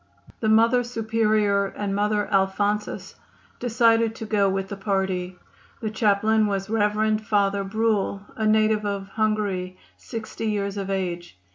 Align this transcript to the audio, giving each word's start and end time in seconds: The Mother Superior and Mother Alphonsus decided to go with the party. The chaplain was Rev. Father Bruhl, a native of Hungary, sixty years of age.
The 0.39 0.49
Mother 0.49 0.81
Superior 0.83 1.67
and 1.67 1.93
Mother 1.93 2.25
Alphonsus 2.33 3.13
decided 3.59 4.15
to 4.15 4.25
go 4.25 4.49
with 4.49 4.69
the 4.69 4.75
party. 4.75 5.35
The 5.79 5.91
chaplain 5.91 6.47
was 6.47 6.71
Rev. 6.71 7.21
Father 7.21 7.63
Bruhl, 7.63 8.23
a 8.35 8.47
native 8.47 8.83
of 8.83 9.09
Hungary, 9.09 9.77
sixty 9.99 10.47
years 10.47 10.75
of 10.75 10.89
age. 10.89 11.37